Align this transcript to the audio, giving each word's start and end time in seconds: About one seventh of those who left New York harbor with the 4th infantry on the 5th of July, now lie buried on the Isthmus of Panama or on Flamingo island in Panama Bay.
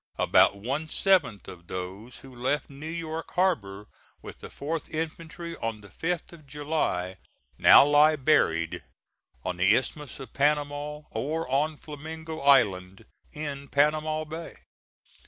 About 0.17 0.55
one 0.55 0.87
seventh 0.87 1.47
of 1.47 1.67
those 1.67 2.21
who 2.21 2.33
left 2.35 2.71
New 2.71 2.89
York 2.89 3.33
harbor 3.35 3.87
with 4.23 4.39
the 4.39 4.47
4th 4.47 4.89
infantry 4.89 5.55
on 5.57 5.81
the 5.81 5.89
5th 5.89 6.33
of 6.33 6.47
July, 6.47 7.17
now 7.59 7.85
lie 7.85 8.15
buried 8.15 8.81
on 9.45 9.57
the 9.57 9.75
Isthmus 9.75 10.19
of 10.19 10.33
Panama 10.33 11.01
or 11.11 11.47
on 11.47 11.77
Flamingo 11.77 12.39
island 12.39 13.05
in 13.31 13.67
Panama 13.67 14.23
Bay. 14.25 14.55